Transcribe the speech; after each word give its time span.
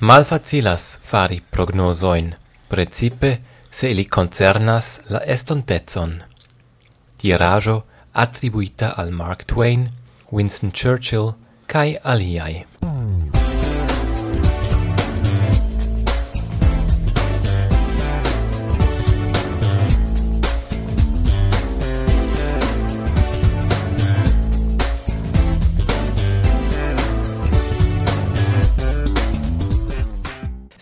Malfacilas 0.00 0.98
fari 1.02 1.40
prognosoin, 1.50 2.34
precipe 2.68 3.38
se 3.70 3.90
ili 3.90 4.04
concernas 4.04 5.00
la 5.08 5.20
estontezon. 5.26 6.20
Tirajo 7.16 7.82
attribuita 8.12 8.92
al 8.96 9.10
Mark 9.10 9.44
Twain, 9.44 9.88
Winston 10.30 10.70
Churchill, 10.72 11.32
kai 11.66 11.96
aliai. 12.02 12.64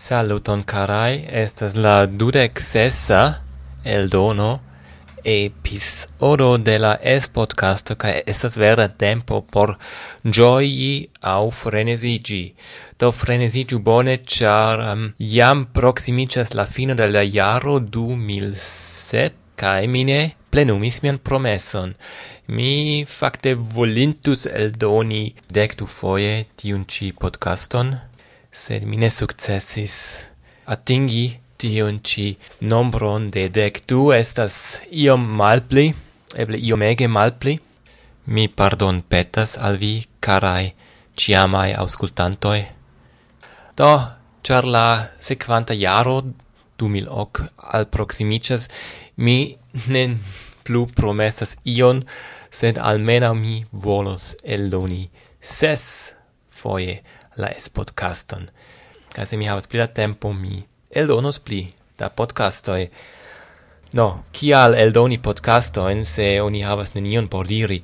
Saluton 0.05 0.61
carai, 0.68 1.25
estas 1.32 1.79
la 1.81 2.04
dudec 2.04 2.61
sessa 2.61 3.40
el 3.85 4.11
dono 4.11 4.61
episodo 5.25 6.58
de 6.58 6.75
la 6.79 6.90
es-podcast 7.12 7.95
ca 7.96 8.11
estas 8.32 8.59
vera 8.61 8.89
tempo 8.89 9.40
por 9.40 9.79
gioii 10.25 11.09
au 11.22 11.48
frenesigi. 11.50 12.43
Do 12.98 13.12
frenesigiu 13.12 13.81
bone, 13.81 14.18
char 14.26 14.85
um, 14.93 15.09
jam 15.18 15.64
proximicas 15.72 16.53
la 16.53 16.67
fino 16.67 16.95
de 16.95 17.09
la 17.09 17.25
jaro 17.25 17.81
2007 17.81 19.32
ca 19.57 19.81
mine 19.89 20.34
plenumis 20.50 21.00
mian 21.00 21.17
promesson. 21.17 21.96
Mi 22.53 23.07
facte 23.09 23.54
volintus 23.57 24.45
eldoni 24.53 25.31
dectu 25.48 25.89
foie 25.89 26.43
tiunci 26.61 27.14
podcaston, 27.17 27.96
sed 28.54 28.85
mi 28.86 28.96
ne 28.96 29.11
successis 29.11 29.94
atingi 30.71 31.25
tion 31.58 31.99
ci 32.08 32.27
nombron 32.70 33.31
de 33.34 33.48
dec 33.48 33.83
du 33.89 34.12
estas 34.15 34.55
iom 35.05 35.23
malpli, 35.41 35.87
eble 36.42 36.59
iomege 36.69 37.09
malpli. 37.09 37.55
Mi 38.34 38.45
pardon 38.48 39.03
petas 39.03 39.59
al 39.67 39.77
vi, 39.83 39.95
carai, 40.25 40.73
ciamai 41.19 41.75
auscultantoi. 41.83 42.62
Do, 43.77 43.92
char 44.47 44.64
la 44.75 44.86
sequanta 45.20 45.75
jaro, 45.75 46.17
2000 46.79 47.11
hoc, 47.11 47.42
al 47.75 47.84
proximicias, 47.95 48.69
mi 49.17 49.39
nen 49.95 50.17
plu 50.64 50.86
promessas 50.98 51.59
ion, 51.77 52.05
sed 52.51 52.79
almena 52.79 53.34
mi 53.34 53.64
volos 53.84 54.34
eldoni 54.45 55.05
ses 55.41 56.14
foie 56.65 57.03
la 57.37 57.53
es-podcaston. 57.53 58.48
Kaj 59.15 59.27
se 59.31 59.37
mi 59.37 59.48
havas 59.51 59.69
pli 59.69 59.83
da 59.83 59.87
tempo, 59.87 60.33
mi 60.33 60.62
eldonos 60.91 61.39
pli 61.45 61.67
da 62.01 62.09
podcastoj. 62.09 62.89
No, 63.95 64.07
kial 64.33 64.75
eldoni 64.75 65.20
podcastojn 65.23 66.05
se 66.09 66.29
oni 66.42 66.65
havas 66.65 66.95
nenion 66.97 67.29
por 67.29 67.47
diri? 67.47 67.83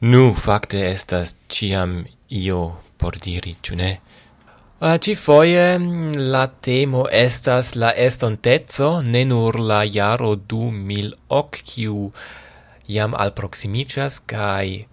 Nu, 0.00 0.34
fakte 0.34 0.82
estas 0.90 1.36
ciam 1.48 2.02
io 2.28 2.60
por 2.98 3.16
diri, 3.22 3.54
ĉu 3.62 3.78
ne? 3.80 3.90
Uh, 4.80 4.96
ci 4.96 5.14
foie 5.14 5.64
la 6.34 6.46
temo 6.48 7.06
estas 7.12 7.74
la 7.76 7.92
estontezzo, 7.92 8.90
ne 9.04 9.24
nur 9.28 9.60
la 9.60 9.82
jaro 9.84 10.34
du 10.34 10.70
mil 10.72 11.12
hoc, 11.28 11.60
kiu 11.70 12.10
jam 12.88 13.16
alproximicas, 13.16 14.22
kai 14.26 14.86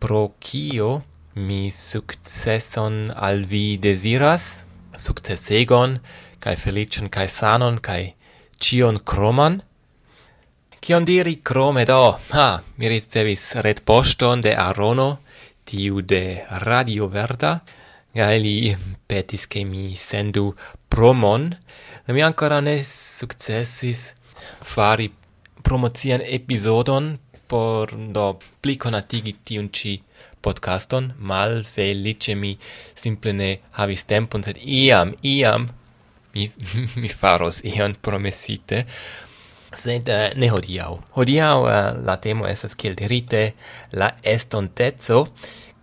pro 0.00 0.26
kio 0.40 1.02
mi 1.34 1.70
successon 1.70 3.12
al 3.14 3.44
vi 3.44 3.78
desiras, 3.78 4.64
successegon, 4.94 5.98
cae 6.38 6.56
felicen, 6.56 7.08
cae 7.08 7.26
sanon, 7.26 7.80
cae 7.80 8.14
cion 8.58 9.00
croman. 9.02 9.58
Cion 10.78 11.04
diri 11.04 11.40
crome 11.42 11.84
do? 11.84 12.18
Ha, 12.30 12.62
mi 12.76 12.86
ricevis 12.86 13.54
red 13.64 13.82
poston 13.82 14.40
de 14.40 14.54
Arono, 14.54 15.20
tiu 15.64 16.00
de 16.02 16.44
Radio 16.62 17.08
Verda, 17.08 17.62
cae 18.14 18.38
li 18.38 18.76
petis 19.06 19.48
che 19.48 19.64
mi 19.64 19.96
sendu 19.96 20.54
promon, 20.88 21.50
mi 22.06 22.22
ancora 22.22 22.60
ne 22.60 22.82
successis 22.84 24.12
fari 24.60 25.10
promozian 25.62 26.20
episodon 26.20 27.18
por 27.54 27.86
do 28.16 28.24
pli 28.62 28.74
conatigi 28.82 29.32
tiun 29.46 29.68
ci 29.70 29.92
podcaston. 30.42 31.12
mal 31.18 31.62
felice 31.64 32.34
mi 32.34 32.58
simple 33.02 33.32
ne 33.32 33.50
havis 33.78 34.02
tempon, 34.10 34.42
sed 34.42 34.58
iam, 34.78 35.12
iam 35.22 35.68
mi 36.34 36.48
mi 37.00 37.08
faros 37.20 37.62
ion 37.64 37.94
promesite. 37.94 38.82
Sed 39.82 40.10
uh, 40.10 40.34
ne 40.40 40.48
hodiau. 40.50 40.98
Hodiau 41.14 41.62
uh, 41.62 41.70
eh, 41.76 42.02
la 42.08 42.16
temo 42.26 42.50
estas 42.50 42.74
kiel 42.74 42.98
dirite 42.98 43.44
la 44.00 44.10
estontezo, 44.34 45.22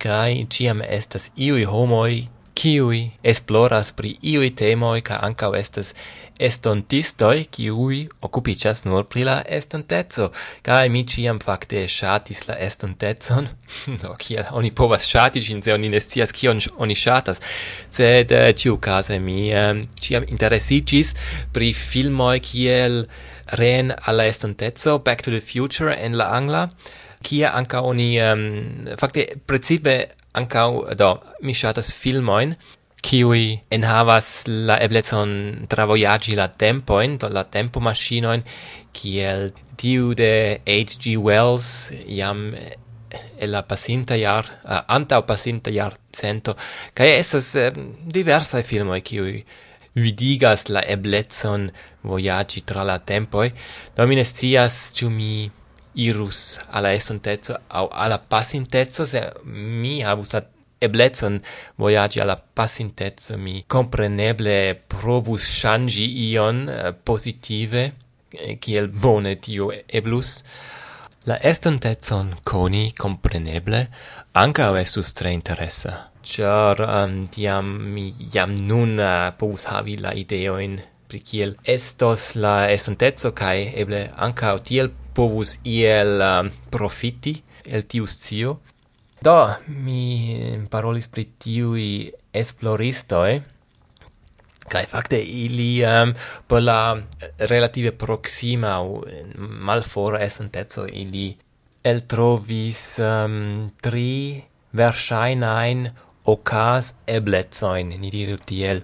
kai 0.03 0.43
ciam 0.51 0.83
estas 0.99 1.31
iui 1.47 1.63
homoi 1.63 2.25
kiui 2.61 3.01
esploras 3.23 3.93
pri 3.95 4.17
iui 4.33 4.51
temoi 4.51 4.99
ka 5.07 5.23
ankaŭ 5.27 5.53
estas 5.59 5.95
estontistoi 6.41 7.45
kiui 7.53 8.01
occupicias 8.25 8.83
nur 8.85 9.05
pri 9.05 9.25
la 9.27 9.37
estontezo. 9.45 10.31
Kai 10.65 10.89
mi 10.89 11.03
ciam 11.05 11.39
fakte 11.39 11.83
shatis 11.87 12.47
la 12.47 12.57
estontezon. 12.65 13.49
no, 14.01 14.15
kiel 14.17 14.49
oni 14.57 14.71
povas 14.71 15.05
shati 15.09 15.41
gin 15.45 15.61
se 15.61 15.73
oni 15.73 15.89
ne 15.89 15.99
scias 16.01 16.33
kion 16.33 16.61
oni 16.77 16.97
shatas. 16.97 17.41
Sed 17.91 18.31
eh, 18.31 18.47
uh, 18.49 18.55
tiu 18.57 18.79
case 18.81 19.19
mi 19.19 19.51
eh, 19.51 19.69
um, 19.71 19.83
ciam 20.01 20.25
interesigis 20.27 21.13
pri 21.53 21.73
filmoi 21.77 22.39
kiel 22.41 23.05
Ren 23.51 23.91
alla 24.07 24.25
estontezo, 24.25 24.99
Back 25.03 25.21
to 25.23 25.31
the 25.31 25.41
Future 25.41 25.91
en 25.91 26.15
la 26.17 26.29
angla, 26.37 26.69
kia 27.21 27.51
anka 27.51 27.81
oni, 27.83 28.13
um, 28.23 28.45
fakte, 28.97 29.25
principe 29.45 29.97
anka 30.33 30.69
do, 30.95 31.17
mi 31.43 31.53
shatas 31.53 31.91
filmoin, 31.91 32.55
kiui 33.01 33.59
enhavas 33.73 34.45
la 34.47 34.77
eblecon 34.83 35.65
travoyagi 35.71 36.35
la 36.37 36.47
tempoin, 36.47 37.17
do 37.17 37.29
la 37.29 37.43
tempo 37.43 37.81
machinoin, 37.81 38.43
kiel 38.93 39.51
tiu 39.77 40.13
de 40.17 40.61
H.G. 40.65 41.17
Wells 41.17 41.91
jam 42.07 42.51
e 42.53 43.47
la 43.47 43.63
pasinta 43.67 44.15
jar 44.15 44.45
uh, 44.63 44.83
antau 44.87 45.25
pasinta 45.27 45.71
jar 45.73 45.97
cento, 46.15 46.55
cae 46.95 47.17
esas 47.17 47.53
uh, 47.55 47.65
eh, 47.67 47.87
diversae 48.15 48.63
filmoi 48.63 49.01
kiui 49.03 49.41
vidigas 49.97 50.69
la 50.69 50.85
eblecon 50.87 51.67
voyagi 52.07 52.63
tra 52.63 52.85
la 52.87 52.99
tempoi, 52.99 53.51
do 53.95 54.07
mi 54.07 54.15
nestias 54.15 54.93
ciu 54.95 55.09
mi 55.11 55.49
irus 55.93 56.59
alla 56.71 56.93
esontezzo 56.93 57.57
au 57.67 57.89
alla 57.91 58.19
pasintezzo 58.19 59.05
se 59.05 59.31
mi 59.43 59.99
havus 60.01 60.31
la 60.31 60.45
eblecon 60.81 61.39
voyagi 61.77 62.19
alla 62.19 62.37
pasintezza 62.37 63.37
mi 63.37 63.63
compreneble 63.67 64.75
provus 64.87 65.47
shangi 65.47 66.05
ion 66.31 66.67
eh, 66.67 66.93
positive 66.93 67.81
eh, 68.29 68.57
kiel 68.59 68.87
bone 68.87 69.37
tio 69.39 69.71
eblus. 69.87 70.41
La 71.29 71.37
estontezon 71.37 72.37
coni 72.43 72.93
compreneble 72.97 73.85
anca 74.33 74.71
estus 74.79 75.13
tre 75.13 75.31
interessa 75.31 76.11
char 76.23 76.81
um, 76.81 77.25
diam 77.25 77.65
mi 77.93 78.13
jam 78.33 78.53
nun 78.55 78.99
uh, 78.99 79.31
povus 79.37 79.65
havi 79.71 79.97
la 79.97 80.13
ideoin 80.13 80.77
pri 81.09 81.19
kiel 81.29 81.55
estos 81.75 82.35
la 82.43 82.55
estontezo 82.71 83.31
kai 83.41 83.71
eble 83.83 84.01
anca 84.27 84.53
tiel 84.69 84.91
povus 85.15 85.57
iel 85.65 86.21
um, 86.21 86.51
profiti 86.69 87.33
el 87.65 87.83
tius 87.91 88.15
cio 88.25 88.59
Do, 89.21 89.37
mi 89.85 90.57
parolis 90.73 91.05
pri 91.13 91.27
tiui 91.37 91.89
esploristoi, 92.33 93.35
kai 94.71 94.81
fakte 94.89 95.19
ili 95.21 95.83
ehm, 95.85 96.09
um, 96.09 96.13
per 96.49 96.63
la 96.63 96.95
eh, 96.97 97.27
relative 97.51 97.91
proxima 97.91 98.79
u 98.81 99.03
eh, 99.05 99.19
malfora 99.37 100.23
essentezo 100.25 100.87
ili 100.87 101.27
eltrovis 101.83 102.81
um, 102.97 103.69
tri 103.81 104.41
versainain 104.73 105.85
ocas 106.25 106.93
eblezoin, 107.05 107.93
ni 108.01 108.09
diru 108.09 108.39
tiel. 108.41 108.81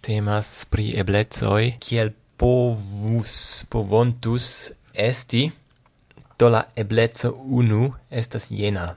Temas 0.00 0.64
pri 0.70 0.94
eblezoi, 0.96 1.74
kiel 1.82 2.14
povus, 2.40 3.66
povontus 3.68 4.48
esti, 4.94 5.44
do 6.38 6.48
la 6.48 6.64
eblezo 6.76 7.34
unu 7.36 7.90
estas 8.08 8.48
jena 8.48 8.94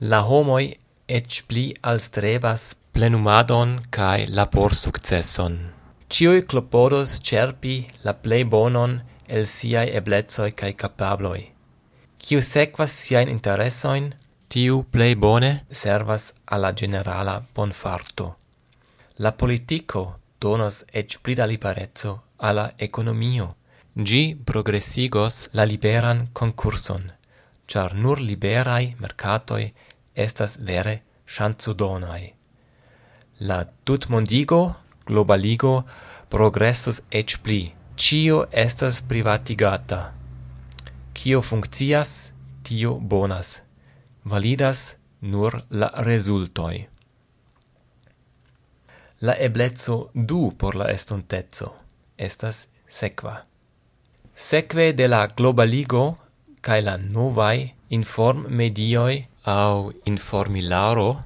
la 0.00 0.22
homoi 0.24 0.78
ec 1.06 1.42
pli 1.46 1.74
alstrebas 1.82 2.74
plenumadon 2.92 3.80
cae 3.92 4.26
labor 4.28 4.74
successon. 4.74 5.58
Cioi 6.08 6.42
clopodos 6.46 7.18
cerpi 7.20 7.86
la 8.02 8.14
plei 8.14 8.44
bonon 8.44 9.02
el 9.28 9.46
siai 9.46 9.90
eblezoi 9.92 10.52
cae 10.52 10.72
capabloi. 10.74 11.42
Ciu 12.16 12.40
sequas 12.40 12.92
siain 13.02 13.28
interessoin, 13.28 14.08
tiu 14.48 14.84
plei 14.90 15.14
bone 15.16 15.66
servas 15.70 16.32
alla 16.44 16.72
generala 16.72 17.44
bonfarto. 17.54 18.36
La 19.18 19.32
politico 19.32 20.18
donos 20.40 20.84
ec 20.92 21.20
pli 21.20 21.34
da 21.34 21.44
liberezzo 21.44 22.22
alla 22.36 22.70
economio. 22.78 23.56
Gi 23.92 24.40
progressigos 24.44 25.50
la 25.52 25.64
liberan 25.64 26.28
concurson, 26.32 27.12
char 27.66 27.92
nur 27.94 28.18
liberai 28.18 28.94
mercatoi 28.98 29.72
estas 30.14 30.58
vere 30.60 31.00
ŝancudonaj. 31.26 32.22
La 33.40 33.64
tutmondigo, 33.84 34.60
globaligo, 35.06 35.82
progressus 36.28 37.02
ec 37.10 37.38
pli. 37.42 37.72
Cio 37.96 38.44
estas 38.52 39.02
privatigata. 39.08 40.00
Kio 41.12 41.42
funkcias, 41.42 42.32
tio 42.62 42.94
bonas. 42.94 43.60
Validas 44.24 44.96
nur 45.20 45.60
la 45.70 45.90
resultoi. 45.96 46.86
La 49.20 49.34
ebleco 49.38 50.10
du 50.14 50.52
por 50.56 50.76
la 50.76 50.90
estontezo 50.92 51.74
estas 52.16 52.68
sekva. 52.88 53.42
Sekve 54.34 54.92
de 54.92 55.08
la 55.08 55.26
globaligo 55.26 56.04
kaj 56.64 56.80
la 56.86 56.96
novaj 56.96 57.56
inform 57.96 58.46
medioj 58.60 59.24
au 59.44 59.92
informilaro, 60.04 61.20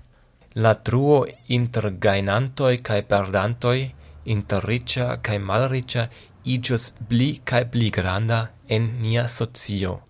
la 0.55 0.75
truo 0.75 1.27
inter 1.49 1.91
gainantoi 1.99 2.79
kai 2.79 3.03
perdantoi, 3.03 3.95
inter 4.25 4.63
ricia 4.65 5.17
kai 5.21 5.39
malricia, 5.39 6.09
igios 6.45 6.93
bli 7.09 7.41
kai 7.45 7.65
bli 7.65 7.91
granda 7.91 8.51
en 8.69 9.01
nia 9.01 9.27
socio. 9.29 10.03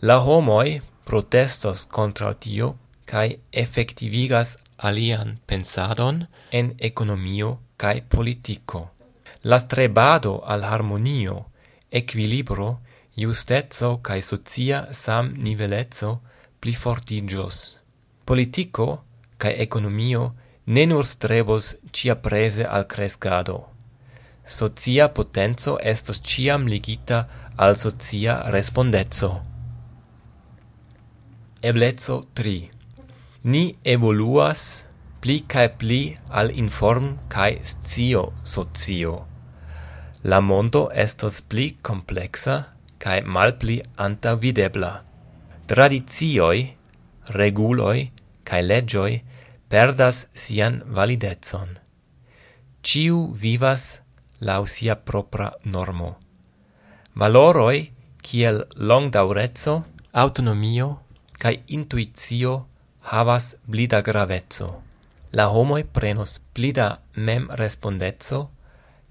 La 0.00 0.20
homoi 0.20 0.80
protestos 1.04 1.86
contra 1.86 2.34
tio 2.34 2.76
kai 3.04 3.38
effectivigas 3.50 4.56
alian 4.78 5.38
pensadon 5.46 6.26
en 6.52 6.74
economio 6.78 7.58
cae 7.76 8.02
politico. 8.02 8.90
La 9.42 9.58
strebado 9.58 10.42
al 10.44 10.62
harmonio, 10.64 11.46
equilibro, 11.90 12.80
justezo 13.16 13.98
cae 14.02 14.22
socia 14.22 14.92
sam 14.92 15.34
nivelezzo 15.36 16.20
pli 16.60 16.74
fortigios. 16.74 17.78
Politico 18.24 19.04
cae 19.36 19.56
economio 19.64 20.34
ne 20.66 20.84
nur 20.86 21.04
strebos 21.04 21.80
cia 21.90 22.16
prese 22.16 22.64
al 22.64 22.86
crescado. 22.86 23.70
Socia 24.44 25.08
potenzo 25.08 25.78
estos 25.80 26.20
ciam 26.20 26.66
ligita 26.66 27.28
al 27.56 27.76
socia 27.76 28.42
respondezzo. 28.50 29.40
Eblezzo 31.62 32.26
3. 32.34 32.70
Ni 33.42 33.76
evoluas 33.82 34.84
pli 35.20 35.44
cae 35.46 35.68
pli 35.70 36.16
al 36.28 36.50
inform 36.56 37.18
cae 37.28 37.58
scio 37.64 38.32
socio. 38.42 39.26
La 40.22 40.40
mondo 40.40 40.90
estos 40.92 41.40
pli 41.40 41.78
complexa 41.80 42.74
cae 42.98 43.22
malpli 43.22 43.82
antavidebla 43.96 45.09
tradizioi, 45.70 46.76
reguloi, 47.30 48.10
cae 48.42 48.62
legioi 48.62 49.20
perdas 49.70 50.24
sian 50.34 50.80
validetson. 50.96 51.76
Ciu 52.82 53.20
vivas 53.42 54.00
lau 54.40 54.66
sia 54.66 54.96
propra 54.96 55.52
normo. 55.62 56.16
Valoroi, 57.14 57.92
kiel 58.18 58.64
longdaurezzo, 58.74 59.76
autonomio, 60.10 60.88
cae 61.38 61.62
intuizio 61.68 62.66
havas 63.14 63.54
blida 63.62 64.02
gravezzo. 64.02 64.72
La 65.30 65.46
homoi 65.54 65.84
prenos 65.84 66.40
blida 66.54 66.90
mem 67.14 67.46
respondezzo, 67.62 68.48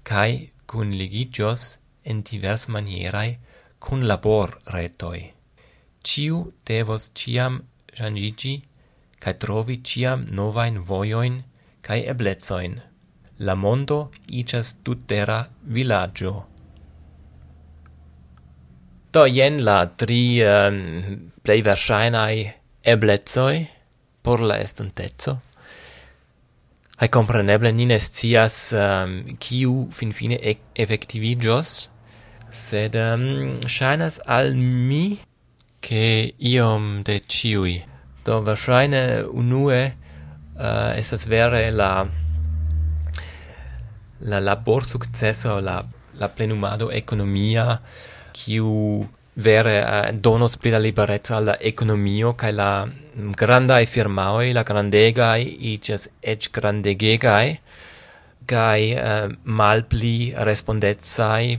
cae 0.04 0.52
cun 0.66 0.92
ligigios 0.92 1.78
en 2.04 2.20
divers 2.20 2.68
manierai 2.68 3.38
cun 3.80 4.04
labor 4.04 4.58
retoi 4.66 5.39
ciu 6.02 6.52
devos 6.66 7.10
ciam 7.14 7.62
shangigi, 7.94 8.60
cae 9.20 9.34
trovi 9.34 9.80
ciam 9.82 10.26
novain 10.30 10.78
voioin 10.78 11.42
cae 11.82 12.04
eblezoin. 12.06 12.80
La 13.40 13.54
mondo 13.54 14.10
ices 14.28 14.76
tutera 14.84 15.48
villaggio. 15.62 16.46
Do 19.12 19.24
jen 19.26 19.64
la 19.64 19.86
tri 19.86 20.40
um, 20.44 21.30
plei 21.42 21.62
versainai 21.62 22.52
eblezoi 22.84 23.68
por 24.22 24.40
la 24.40 24.60
estontezzo. 24.60 25.40
Hai 27.00 27.08
compreneble 27.08 27.72
ni 27.72 27.86
scias 27.98 28.72
um, 28.76 29.24
kiu 29.38 29.88
finfine 29.90 30.36
e 30.36 30.58
effectivigios, 30.74 31.88
sed 32.52 32.94
um, 32.94 33.56
shainas 33.66 34.20
al 34.26 34.54
mi 34.54 35.18
che 35.80 36.34
iom 36.36 37.02
de 37.02 37.20
ciui. 37.26 37.82
Do 38.22 38.42
versaine 38.42 39.24
unue 39.24 39.96
uh, 40.54 40.92
esas 40.94 41.26
vere 41.26 41.70
la 41.72 42.06
la 44.20 44.38
labor 44.38 44.84
successo, 44.84 45.60
la, 45.60 45.84
la 46.12 46.28
plenumado 46.28 46.90
economia, 46.90 47.80
kiu 48.32 49.08
vere 49.34 49.80
uh, 49.80 50.12
donos 50.12 50.56
pli 50.56 50.70
la 50.70 50.78
liberezza 50.78 51.36
alla 51.36 51.58
economio 51.58 52.34
kai 52.34 52.52
la 52.52 52.84
mm, 52.84 53.30
grandai 53.32 53.86
firmaoi, 53.86 54.52
la 54.52 54.62
grandegai, 54.62 55.72
iges 55.72 56.10
ec 56.20 56.50
grandegegai, 56.50 57.58
kai 58.44 58.92
uh, 58.92 58.98
eh, 58.98 59.36
malpli 59.42 60.32
respondezai 60.36 61.58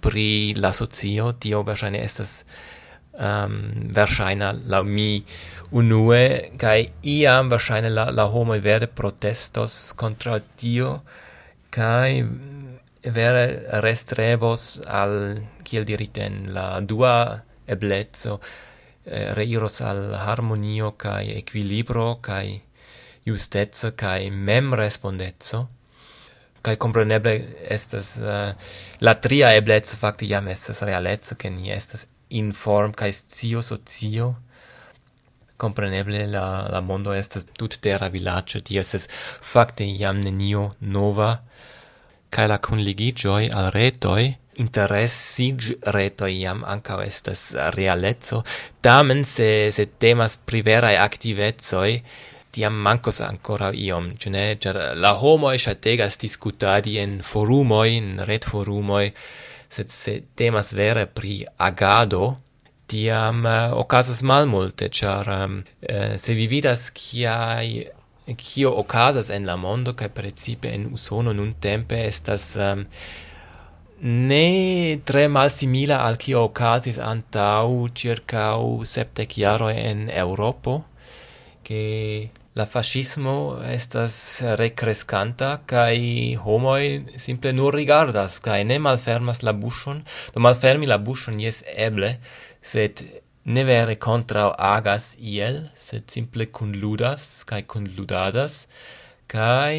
pri 0.00 0.54
la 0.56 0.72
socio, 0.72 1.34
tio 1.36 1.62
versaine 1.62 2.02
estas 2.02 2.44
um, 3.12 3.58
verŝajna 3.94 4.52
la 4.66 4.82
mi 4.82 5.22
unue 5.72 6.24
kai 6.60 6.86
iam 7.02 7.50
verŝajne 7.52 7.90
la, 7.92 8.10
la 8.10 8.26
homoj 8.28 8.58
vere 8.60 8.86
protestos 8.86 9.92
contra 9.96 10.38
tio 10.40 11.00
kai 11.72 12.22
vere 13.02 13.46
restrebos 13.84 14.80
al 14.86 15.14
kiel 15.64 15.84
diriten 15.88 16.52
la 16.54 16.80
dua 16.80 17.14
eblezzo 17.66 18.38
eh, 19.04 19.32
reiros 19.34 19.80
al 19.80 20.14
harmonio 20.14 20.92
kai 20.96 21.32
equilibro 21.38 22.18
kai 22.20 22.60
justezza 23.26 23.92
kai 23.96 24.30
mem 24.30 24.74
respondezzo 24.74 25.68
kai 26.62 26.76
compreneble 26.76 27.34
estas 27.74 28.16
uh, 28.22 28.52
la 29.00 29.14
tria 29.14 29.50
eblezzo 29.58 29.96
fakte 29.98 30.28
jam 30.30 30.48
estas 30.48 30.82
realezzo 30.86 31.34
ke 31.34 31.50
ni 31.50 31.72
estas 31.74 32.06
inform 32.40 32.92
kai 32.92 33.12
scio 33.12 33.62
socio. 33.62 34.34
Compreneble 35.56 36.26
la 36.26 36.44
la 36.72 36.80
mondo 36.80 37.14
estas 37.14 37.46
tuttera 37.58 38.08
vilaĝo 38.10 38.60
tio 38.66 38.80
estas 38.80 39.08
fakte 39.52 39.86
jam 39.86 40.20
nenio 40.20 40.70
nova. 40.80 41.36
Kai 42.32 42.48
la 42.48 42.58
kunligiĝoj 42.58 43.50
al 43.52 43.70
retoi 43.74 44.32
interesiĝ 44.62 45.70
reto 45.96 46.26
iam 46.28 46.64
anca 46.68 46.98
estas 47.04 47.54
realezzo 47.76 48.42
tamen 48.84 49.24
se 49.24 49.70
se 49.72 49.86
temas 49.86 50.36
privera 50.36 50.92
e 50.92 50.98
aktivecoj 50.98 52.00
tiam 52.52 52.74
mancos 52.74 53.20
ancora 53.24 53.70
iom, 53.72 54.10
cene 54.20 54.38
ne? 54.38 54.56
Ĉar 54.60 54.78
la 55.00 55.14
homoj 55.16 55.54
ŝategas 55.64 56.18
diskutadi 56.20 56.98
en 57.00 57.20
forumoj, 57.24 57.88
en 57.96 58.10
retforumoj, 58.28 59.06
sed 59.72 59.90
se 59.90 60.20
temas 60.36 60.72
vere 60.76 61.06
pri 61.06 61.44
agado, 61.56 62.34
tiam 62.86 63.46
eh, 63.46 63.72
uh, 63.72 63.78
ocasas 63.80 64.22
mal 64.22 64.46
multe, 64.46 64.90
char 64.92 65.28
um, 65.32 65.58
uh, 65.58 65.64
eh, 65.80 66.18
se 66.18 66.34
vi 66.36 66.46
vidas 66.46 66.90
kiai 66.92 67.86
kio 68.36 68.72
ocasas 68.82 69.30
en 69.30 69.46
la 69.48 69.56
mondo, 69.56 69.94
kai 69.94 70.10
precipe 70.12 70.70
en 70.74 70.90
Usono 70.92 71.32
nun 71.32 71.54
tempe 71.60 72.04
estas 72.06 72.52
um, 72.60 72.84
ne 74.02 74.98
tre 75.08 75.24
mal 75.28 75.50
simila 75.50 76.02
al 76.06 76.18
kio 76.20 76.44
ocasis 76.50 76.98
antau 76.98 77.88
circa 77.94 78.52
septec 78.84 79.38
iaro 79.38 79.70
en 79.70 80.08
Europo, 80.10 80.84
che 81.62 82.30
la 82.54 82.66
fascismo 82.66 83.34
estas 83.64 84.16
recrescanta 84.60 85.50
kai 85.66 86.36
homoi 86.44 87.04
simple 87.16 87.52
nur 87.52 87.74
rigardas 87.74 88.40
kai 88.44 88.60
ne 88.64 88.78
malfermas 88.78 89.42
la 89.42 89.54
buŝon 89.64 90.02
do 90.34 90.40
malfermi 90.46 90.86
la 90.86 90.98
buŝon 90.98 91.40
jes 91.40 91.62
eble 91.86 92.10
sed 92.72 93.04
ne 93.44 93.64
vere 93.64 93.96
contra 93.96 94.50
agas 94.72 95.14
iel 95.18 95.62
sed 95.86 96.10
simple 96.16 96.46
kunludas 96.58 97.30
kai 97.48 97.62
kunludadas 97.74 98.66
kai 99.26 99.76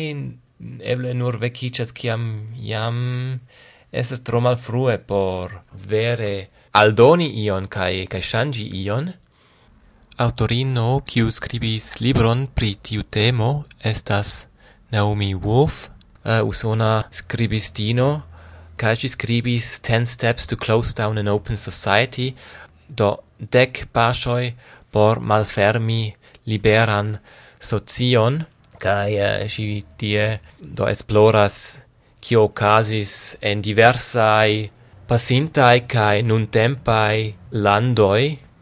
eble 0.93 1.13
nur 1.13 1.37
vekiĝas 1.45 1.93
kiam 1.99 2.25
jam 2.71 2.97
estas 3.93 4.23
tro 4.25 4.41
malfrue 4.41 4.97
por 4.97 5.59
vere 5.89 6.33
aldoni 6.73 7.27
ion 7.43 7.67
kai 7.69 8.07
kai 8.09 8.21
ŝanĝi 8.31 8.65
ion. 8.81 9.11
Autorino, 10.17 11.01
kiu 11.01 11.31
scribis 11.33 11.95
libron 11.97 12.45
pri 12.45 12.75
tiu 12.77 13.01
temo, 13.01 13.63
estas 13.81 14.45
Naomi 14.93 15.33
Wolf, 15.33 15.87
uh, 16.21 16.45
usona 16.45 17.07
scribistino, 17.09 18.21
kaj 18.77 18.93
ŝi 19.01 19.09
scribis 19.09 19.71
10 19.81 20.05
steps 20.05 20.45
to 20.45 20.55
close 20.55 20.93
down 20.93 21.17
an 21.17 21.31
open 21.33 21.57
society, 21.57 22.35
do 22.87 23.09
dek 23.39 23.87
paŝoj 23.89 24.53
por 24.93 25.17
malfermi 25.17 26.13
liberan 26.45 27.17
socion, 27.57 28.43
kaj 28.77 29.09
uh, 29.17 29.81
tie 29.97 30.29
do 30.61 30.85
esploras 30.93 31.79
kio 32.21 32.45
okazis 32.51 33.35
en 33.41 33.65
diversaj 33.65 34.69
pasintaj 35.09 35.87
kaj 35.89 36.21
nuntempai 36.21 37.33
landoj 37.65 38.52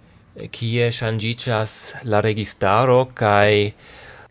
kie 0.52 0.92
shangicias 0.92 1.94
la 2.04 2.22
registaro 2.22 3.06
kai 3.14 3.74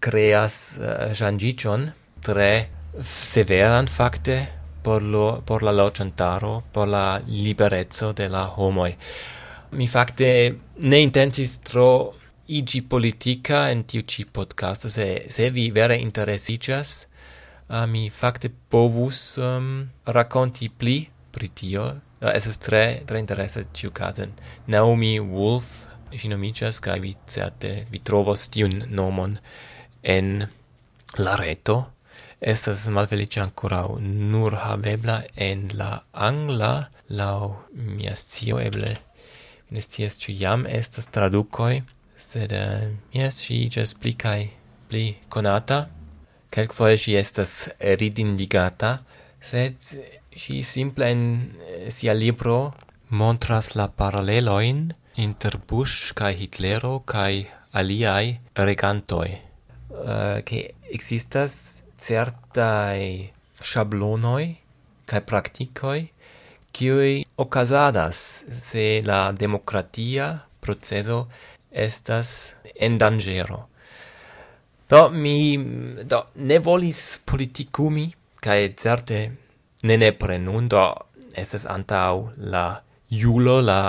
creas 0.00 0.78
uh, 0.78 1.90
tre 2.22 2.68
severan 3.02 3.86
fakte 3.86 4.48
por 4.82 5.02
lo 5.02 5.42
por 5.44 5.62
la 5.62 5.72
locentaro 5.72 6.62
por 6.72 6.88
la 6.88 7.20
liberezzo 7.26 8.12
de 8.12 8.28
la 8.28 8.46
homoi 8.56 8.96
mi 9.72 9.86
fakte 9.86 10.54
ne 10.76 11.00
intensis 11.00 11.58
tro 11.58 12.12
igi 12.46 12.82
politica 12.82 13.70
en 13.70 13.84
tiu 13.84 14.02
ci 14.02 14.24
podcast 14.24 14.88
se 14.88 15.26
se 15.28 15.50
vi 15.50 15.70
vere 15.70 15.96
interesigas 15.96 17.06
uh, 17.68 17.76
eh, 17.76 17.86
mi 17.86 18.10
fakte 18.10 18.50
povus 18.68 19.36
um, 19.36 19.88
rakonti 20.04 20.68
pli 20.68 21.08
pri 21.30 21.48
tio. 21.48 22.00
Eh, 22.20 22.26
uh, 22.26 22.32
es 22.34 22.58
tre 22.58 23.02
tre 23.06 23.18
interesa 23.18 23.62
tiu 23.72 23.90
casen 23.90 24.32
Naomi 24.66 25.18
Wolf 25.20 25.89
si 26.16 26.28
nomicias 26.28 26.80
kai 26.80 26.98
vi 27.00 27.14
certe 27.26 27.86
vi 27.90 27.98
trovos 27.98 28.48
tiun 28.48 28.84
nomon 28.88 29.38
en 30.02 30.46
la 31.18 31.36
reto. 31.36 31.76
Estas 32.40 32.86
malfelice 32.88 33.40
ancora 33.40 33.84
nur 34.00 34.56
havebla 34.64 35.22
en 35.36 35.68
la 35.74 36.02
angla 36.12 36.88
la 37.08 37.30
mia 37.72 38.14
scio 38.14 38.58
eble 38.60 38.96
ne 39.70 39.80
scias 39.80 40.16
ĉu 40.18 40.32
jam 40.40 40.66
estas 40.66 41.10
tradukoj 41.14 41.82
sed 42.16 42.52
eh, 42.52 42.62
uh, 42.62 42.94
jes 43.14 43.36
si 43.44 43.62
iĝas 43.66 43.94
pli 44.00 44.14
kaj 44.24 44.40
pli 44.88 45.04
konata. 45.28 45.86
Kelkfoje 46.50 46.96
ŝi 47.04 47.12
estas 47.20 47.52
ridindigata 48.00 48.96
sed 49.50 49.76
ŝi 50.36 50.62
simple 50.66 51.10
en 51.14 51.22
eh, 51.26 51.90
sia 51.90 52.16
libro 52.16 52.72
montras 53.10 53.74
la 53.78 53.86
paraleloin 53.88 54.88
inter 55.16 55.58
Bush 55.58 56.12
kai 56.14 56.34
Hitlero 56.34 57.02
kai 57.04 57.46
aliai 57.72 58.40
regantoi 58.54 59.30
uh, 59.88 60.08
eh, 60.10 60.42
che 60.42 60.74
existas 60.90 61.82
certai 61.96 63.30
schablonoi 63.60 64.56
kai 65.04 65.20
praktikoi 65.20 66.10
kiui 66.72 67.26
okazadas 67.36 68.44
se 68.58 69.00
la 69.04 69.32
demokratia 69.32 70.46
proceso 70.60 71.28
estas 71.70 72.54
en 72.74 72.98
dangero. 72.98 73.68
Do 74.88 75.10
mi 75.10 75.56
do 76.04 76.26
ne 76.34 76.58
volis 76.58 77.20
politikumi 77.24 78.12
kai 78.40 78.74
certe 78.76 79.18
ne 79.82 79.96
ne 79.96 80.38
nun 80.38 80.68
do 80.68 80.84
estas 81.34 81.66
antau 81.66 82.30
la 82.36 82.82
julo 83.08 83.60
la 83.60 83.80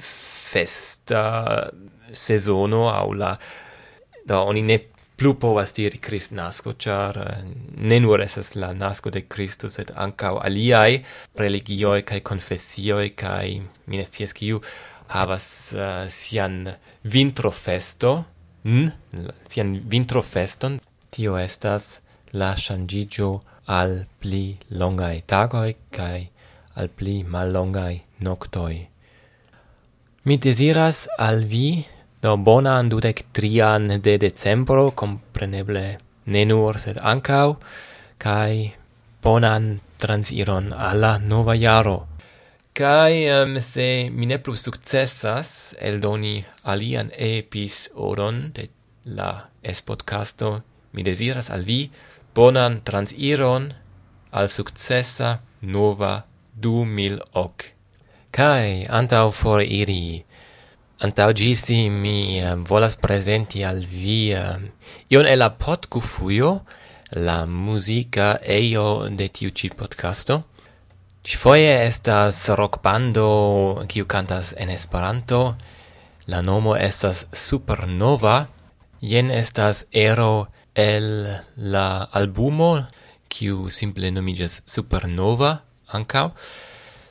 festa 0.00 1.70
sezono 2.10 2.88
au 2.90 3.12
la 3.12 3.36
da 4.24 4.40
oni 4.40 4.62
ne 4.62 4.78
plu 5.16 5.34
povas 5.38 5.72
diri 5.74 5.98
Christ 5.98 6.32
nasco, 6.32 6.74
char 6.78 7.18
eh, 7.18 7.44
ne 7.76 8.00
nur 8.00 8.22
esas 8.22 8.54
la 8.54 8.72
nasco 8.72 9.10
de 9.10 9.22
Christus, 9.28 9.78
sed 9.78 9.92
ancau 9.94 10.40
aliai 10.42 11.04
religioi 11.38 12.02
cae 12.02 12.20
confessioi 12.20 13.14
cae 13.14 13.60
minestias 13.86 14.34
ciu 14.34 14.60
havas 15.14 15.46
uh, 15.76 16.08
sian 16.08 16.72
vintrofesto, 17.04 18.24
n, 18.64 18.88
sian 19.52 19.74
vintrofeston, 19.92 20.80
tio 21.12 21.36
estas 21.38 22.00
la 22.32 22.54
shangigio 22.56 23.42
al 23.66 24.06
pli 24.18 24.56
longai 24.80 25.22
tagoi 25.28 25.76
cae 25.92 26.24
al 26.80 26.88
pli 26.88 27.22
mallongai 27.22 28.02
noctoi. 28.24 28.93
Mi 30.24 30.38
desiras 30.40 31.04
al 31.20 31.42
vi 31.44 31.84
do 32.24 32.30
bonan 32.40 32.88
dudek 32.88 33.18
trian 33.36 33.90
de 34.00 34.14
decembro, 34.16 34.84
compreneble 34.96 35.98
ne 36.32 36.44
nur, 36.48 36.78
sed 36.80 36.96
ancau, 36.96 37.58
kai 38.16 38.72
bonan 39.20 39.82
transiron 40.00 40.72
alla 40.72 41.18
nova 41.18 41.52
jaro. 41.52 42.06
Kai 42.72 43.28
um, 43.36 43.60
se 43.60 44.08
mi 44.08 44.24
ne 44.24 44.38
plus 44.40 44.64
successas 44.64 45.76
eldoni 45.78 46.40
alian 46.72 47.12
episodon 47.12 48.40
de 48.56 48.70
la 49.04 49.30
espodcasto, 49.60 50.62
mi 50.96 51.04
desiras 51.04 51.52
al 51.52 51.68
vi 51.68 51.90
bonan 52.32 52.80
transiron 52.80 53.68
al 54.32 54.48
successa 54.48 55.42
nova 55.60 56.24
2000 56.56 57.20
ok 57.44 57.73
kai 58.34 58.82
antau 58.90 59.30
for 59.30 59.62
iri, 59.62 60.18
antau 60.98 61.30
gisi 61.30 61.86
mi 61.86 62.42
volas 62.66 62.96
presenti 62.98 63.62
al 63.62 63.86
via 63.86 64.58
ion 65.06 65.26
e 65.26 65.36
la 65.38 65.50
podcufuio, 65.54 66.64
la 67.26 67.46
musica 67.46 68.40
eio 68.42 69.06
de 69.08 69.28
tiu 69.30 69.50
ci 69.54 69.70
podcasto. 69.70 70.42
Ci 71.22 71.36
foie 71.38 71.86
estas 71.86 72.50
rock 72.58 72.82
bando 72.82 73.84
kiu 73.86 74.04
cantas 74.04 74.52
en 74.58 74.68
Esperanto. 74.68 75.56
La 76.26 76.42
nomo 76.42 76.74
estas 76.76 77.28
Supernova. 77.32 78.48
Jen 79.00 79.30
estas 79.30 79.86
ero 79.92 80.48
el 80.74 81.38
la 81.56 82.08
albumo 82.12 82.82
kiu 83.28 83.70
simple 83.70 84.10
nomigas 84.10 84.62
Supernova 84.66 85.62
ancau 85.94 86.32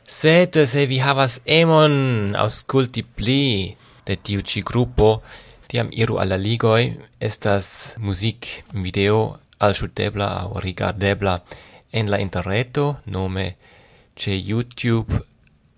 Sed 0.07 0.57
se 0.67 0.85
vi 0.85 0.99
havas 0.99 1.39
emon 1.45 2.35
ausculti 2.35 3.03
pli 3.03 3.75
de 4.05 4.15
tiu 4.15 4.41
ci 4.41 4.61
gruppo, 4.61 5.21
tiam 5.67 5.89
iru 5.91 6.19
alla 6.19 6.35
ligoi, 6.35 6.91
estas 7.19 7.95
music 7.97 8.63
video 8.73 9.39
alsciutebla 9.59 10.27
au 10.43 10.59
rigardebla 10.59 11.37
en 11.91 12.09
la 12.09 12.19
interreto, 12.19 12.99
nome 13.05 13.55
ce 14.15 14.31
YouTube 14.31 15.23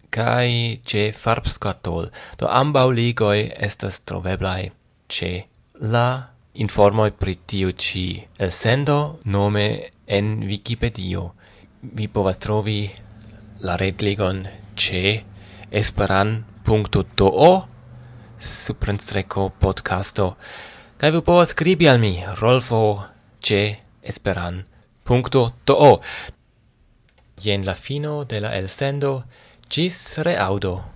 kai 0.09 0.79
ce 0.85 1.11
Farbskatol. 1.11 2.09
Do 2.37 2.47
ambau 2.47 2.89
ligoi 2.89 3.51
estas 3.57 4.01
troveblai 4.03 4.71
ce 5.07 5.45
la 5.79 6.29
informoi 6.53 7.11
pri 7.11 7.37
tiu 7.45 7.69
ci 7.71 8.25
elsendo, 8.37 9.19
nome 9.23 9.91
en 10.05 10.39
Wikipedia. 10.47 11.29
Vi 11.81 12.07
povas 12.07 12.39
trovi 12.39 12.89
la 13.65 13.75
redligon 13.75 14.45
ce 14.75 15.23
esperan.do 15.71 17.67
suprenstreco 18.37 19.49
podcasto. 19.49 20.35
Kai 20.97 21.11
vi 21.11 21.21
povas 21.25 21.49
skribi 21.49 21.87
al 21.89 21.99
mi 21.99 22.23
rolfo 22.39 22.81
ce 23.41 23.77
esperan.do. 24.01 25.89
Jen 27.41 27.65
la 27.65 27.73
fino 27.73 28.23
de 28.23 28.39
la 28.39 28.53
elsendo. 28.55 29.23
Gis 29.69 30.17
reaudo. 30.17 30.94